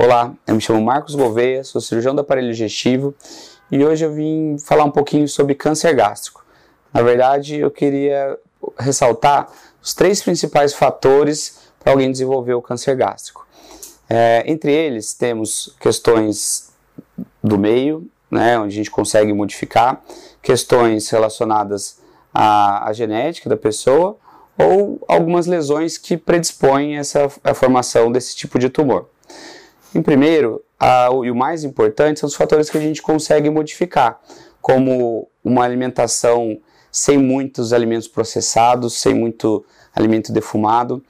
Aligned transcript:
Olá, 0.00 0.32
eu 0.46 0.54
me 0.54 0.60
chamo 0.60 0.80
Marcos 0.80 1.16
Gouveia, 1.16 1.64
sou 1.64 1.80
cirurgião 1.80 2.14
do 2.14 2.20
aparelho 2.20 2.52
digestivo 2.52 3.12
e 3.68 3.84
hoje 3.84 4.04
eu 4.04 4.12
vim 4.12 4.56
falar 4.56 4.84
um 4.84 4.92
pouquinho 4.92 5.26
sobre 5.26 5.56
câncer 5.56 5.92
gástrico. 5.92 6.46
Na 6.94 7.02
verdade, 7.02 7.56
eu 7.56 7.68
queria 7.68 8.38
ressaltar 8.78 9.48
os 9.82 9.94
três 9.94 10.22
principais 10.22 10.72
fatores 10.72 11.72
para 11.80 11.92
alguém 11.92 12.12
desenvolver 12.12 12.54
o 12.54 12.62
câncer 12.62 12.94
gástrico. 12.94 13.44
É, 14.08 14.44
entre 14.46 14.72
eles, 14.72 15.14
temos 15.14 15.74
questões 15.80 16.70
do 17.42 17.58
meio, 17.58 18.08
né, 18.30 18.56
onde 18.56 18.74
a 18.74 18.76
gente 18.76 18.92
consegue 18.92 19.32
modificar, 19.32 20.00
questões 20.40 21.10
relacionadas 21.10 21.98
à, 22.32 22.88
à 22.88 22.92
genética 22.92 23.50
da 23.50 23.56
pessoa 23.56 24.16
ou 24.56 25.04
algumas 25.08 25.48
lesões 25.48 25.98
que 25.98 26.16
predispõem 26.16 26.98
essa, 26.98 27.28
a 27.42 27.52
formação 27.52 28.12
desse 28.12 28.36
tipo 28.36 28.60
de 28.60 28.68
tumor. 28.68 29.08
Em 29.94 30.02
primeiro, 30.02 30.62
a, 30.78 31.08
e 31.24 31.30
o 31.30 31.34
mais 31.34 31.64
importante, 31.64 32.20
são 32.20 32.26
os 32.26 32.34
fatores 32.34 32.68
que 32.70 32.78
a 32.78 32.80
gente 32.80 33.02
consegue 33.02 33.48
modificar, 33.50 34.20
como 34.60 35.28
uma 35.42 35.64
alimentação 35.64 36.58
sem 36.90 37.18
muitos 37.18 37.72
alimentos 37.72 38.08
processados, 38.08 38.94
sem 38.94 39.14
muito 39.14 39.64
alimento 39.94 40.32
defumado, 40.32 41.02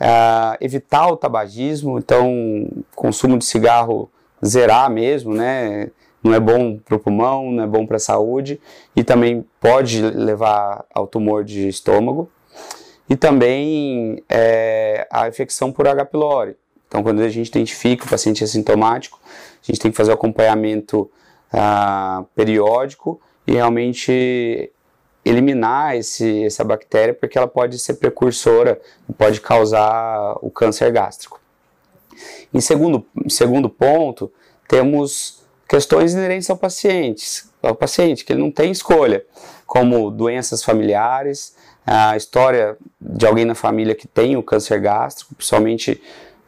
uh, 0.00 0.56
evitar 0.60 1.08
o 1.08 1.16
tabagismo, 1.16 1.98
então 1.98 2.68
consumo 2.94 3.38
de 3.38 3.44
cigarro 3.44 4.10
zerar 4.44 4.90
mesmo, 4.90 5.34
né? 5.34 5.90
Não 6.22 6.32
é 6.32 6.40
bom 6.40 6.78
para 6.78 6.96
o 6.96 7.00
pulmão, 7.00 7.50
não 7.50 7.64
é 7.64 7.66
bom 7.66 7.84
para 7.86 7.96
a 7.96 8.00
saúde 8.00 8.60
e 8.94 9.02
também 9.02 9.44
pode 9.60 10.00
levar 10.00 10.84
ao 10.94 11.06
tumor 11.06 11.44
de 11.44 11.66
estômago. 11.68 12.30
E 13.10 13.16
também 13.16 14.22
é, 14.28 15.06
a 15.10 15.26
infecção 15.26 15.72
por 15.72 15.86
H. 15.88 16.04
pylori, 16.04 16.56
então, 16.92 17.02
quando 17.02 17.22
a 17.22 17.28
gente 17.30 17.48
identifica 17.48 18.04
o 18.04 18.08
paciente 18.10 18.44
assintomático, 18.44 19.18
a 19.24 19.64
gente 19.64 19.80
tem 19.80 19.90
que 19.90 19.96
fazer 19.96 20.10
o 20.10 20.14
acompanhamento 20.14 21.10
ah, 21.50 22.22
periódico 22.36 23.18
e 23.46 23.52
realmente 23.52 24.70
eliminar 25.24 25.96
esse, 25.96 26.44
essa 26.44 26.62
bactéria, 26.62 27.14
porque 27.14 27.38
ela 27.38 27.48
pode 27.48 27.78
ser 27.78 27.94
precursora 27.94 28.78
e 29.08 29.12
pode 29.14 29.40
causar 29.40 30.36
o 30.42 30.50
câncer 30.50 30.92
gástrico. 30.92 31.40
Em 32.52 32.60
segundo, 32.60 33.06
segundo 33.26 33.70
ponto, 33.70 34.30
temos 34.68 35.42
questões 35.66 36.12
inerentes 36.12 36.50
ao 36.50 36.58
paciente, 36.58 37.44
ao 37.62 37.74
paciente, 37.74 38.22
que 38.22 38.34
ele 38.34 38.42
não 38.42 38.50
tem 38.50 38.70
escolha, 38.70 39.24
como 39.66 40.10
doenças 40.10 40.62
familiares, 40.62 41.56
a 41.86 42.18
história 42.18 42.76
de 43.00 43.26
alguém 43.26 43.46
na 43.46 43.54
família 43.54 43.94
que 43.94 44.06
tem 44.06 44.36
o 44.36 44.42
câncer 44.42 44.78
gástrico, 44.78 45.34
principalmente 45.34 45.98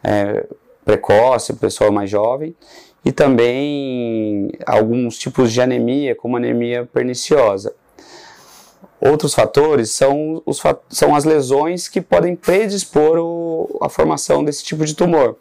é, 0.04 0.46
precoce, 0.84 1.54
pessoa 1.54 1.90
mais 1.90 2.10
jovem, 2.10 2.54
e 3.04 3.12
também 3.12 4.50
alguns 4.66 5.18
tipos 5.18 5.52
de 5.52 5.60
anemia, 5.60 6.14
como 6.14 6.36
anemia 6.36 6.88
perniciosa. 6.92 7.74
Outros 9.00 9.34
fatores 9.34 9.90
são, 9.90 10.42
os, 10.46 10.62
são 10.88 11.14
as 11.14 11.24
lesões 11.24 11.88
que 11.88 12.00
podem 12.00 12.34
predispor 12.34 13.18
o, 13.18 13.78
a 13.82 13.88
formação 13.88 14.42
desse 14.42 14.64
tipo 14.64 14.84
de 14.84 14.94
tumor, 14.94 15.36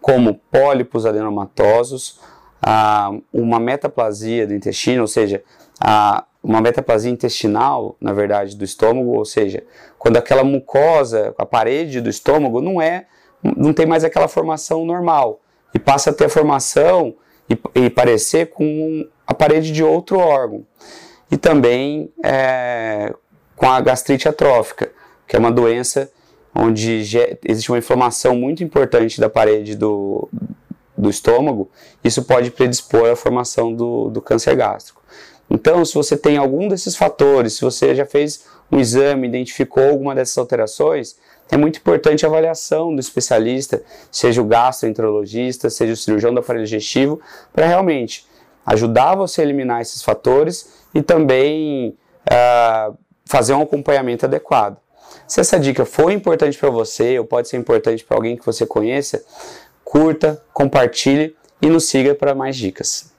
como 0.00 0.40
pólipos 0.50 1.04
adenomatosos, 1.04 2.20
a, 2.62 3.10
uma 3.32 3.58
metaplasia 3.58 4.46
do 4.46 4.54
intestino, 4.54 5.02
ou 5.02 5.08
seja, 5.08 5.42
a, 5.80 6.24
uma 6.42 6.60
metaplasia 6.60 7.10
intestinal, 7.10 7.96
na 8.00 8.12
verdade, 8.12 8.56
do 8.56 8.64
estômago, 8.64 9.10
ou 9.16 9.24
seja, 9.24 9.64
quando 9.98 10.16
aquela 10.16 10.44
mucosa, 10.44 11.34
a 11.36 11.44
parede 11.44 12.00
do 12.00 12.08
estômago 12.08 12.60
não 12.60 12.80
é 12.80 13.06
não 13.42 13.72
tem 13.72 13.86
mais 13.86 14.04
aquela 14.04 14.28
formação 14.28 14.84
normal 14.84 15.40
e 15.74 15.78
passa 15.78 16.10
a 16.10 16.12
ter 16.12 16.26
a 16.26 16.28
formação 16.28 17.14
e, 17.48 17.58
e 17.74 17.90
parecer 17.90 18.50
com 18.50 19.06
a 19.26 19.34
parede 19.34 19.72
de 19.72 19.82
outro 19.82 20.18
órgão. 20.18 20.66
E 21.30 21.36
também 21.36 22.12
é, 22.24 23.14
com 23.56 23.66
a 23.66 23.80
gastrite 23.80 24.28
atrófica, 24.28 24.90
que 25.26 25.36
é 25.36 25.38
uma 25.38 25.52
doença 25.52 26.10
onde 26.54 27.04
existe 27.46 27.70
uma 27.70 27.78
inflamação 27.78 28.34
muito 28.34 28.64
importante 28.64 29.20
da 29.20 29.30
parede 29.30 29.76
do, 29.76 30.28
do 30.96 31.08
estômago, 31.08 31.70
isso 32.02 32.24
pode 32.24 32.50
predispor 32.50 33.08
à 33.10 33.16
formação 33.16 33.72
do, 33.72 34.10
do 34.10 34.20
câncer 34.20 34.56
gástrico. 34.56 35.00
Então, 35.50 35.84
se 35.84 35.94
você 35.94 36.16
tem 36.16 36.36
algum 36.36 36.68
desses 36.68 36.94
fatores, 36.94 37.54
se 37.54 37.62
você 37.62 37.94
já 37.94 38.06
fez 38.06 38.44
um 38.70 38.78
exame, 38.78 39.26
identificou 39.26 39.88
alguma 39.88 40.14
dessas 40.14 40.38
alterações, 40.38 41.16
é 41.50 41.56
muito 41.56 41.78
importante 41.78 42.24
a 42.24 42.28
avaliação 42.28 42.94
do 42.94 43.00
especialista, 43.00 43.82
seja 44.12 44.40
o 44.40 44.44
gastroenterologista, 44.44 45.68
seja 45.68 45.92
o 45.92 45.96
cirurgião 45.96 46.32
do 46.32 46.38
aparelho 46.38 46.64
digestivo, 46.64 47.20
para 47.52 47.66
realmente 47.66 48.24
ajudar 48.64 49.16
você 49.16 49.40
a 49.40 49.44
eliminar 49.44 49.80
esses 49.80 50.00
fatores 50.02 50.72
e 50.94 51.02
também 51.02 51.96
uh, 52.30 52.96
fazer 53.26 53.52
um 53.54 53.62
acompanhamento 53.62 54.26
adequado. 54.26 54.76
Se 55.26 55.40
essa 55.40 55.58
dica 55.58 55.84
foi 55.84 56.12
importante 56.12 56.56
para 56.56 56.70
você 56.70 57.18
ou 57.18 57.24
pode 57.24 57.48
ser 57.48 57.56
importante 57.56 58.04
para 58.04 58.16
alguém 58.16 58.36
que 58.36 58.46
você 58.46 58.64
conheça, 58.64 59.24
curta, 59.82 60.40
compartilhe 60.52 61.34
e 61.60 61.68
nos 61.68 61.88
siga 61.88 62.14
para 62.14 62.32
mais 62.34 62.56
dicas. 62.56 63.12